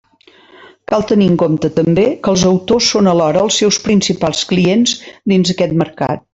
Cal 0.91 1.03
tenir 1.11 1.27
en 1.31 1.35
compte 1.41 1.69
també 1.75 2.07
que 2.27 2.33
els 2.33 2.47
autors 2.53 2.89
són 2.95 3.11
alhora 3.13 3.45
els 3.49 3.61
seus 3.63 3.81
principals 3.87 4.43
clients 4.55 4.97
dins 5.35 5.53
d'aquest 5.55 5.81
mercat. 5.87 6.27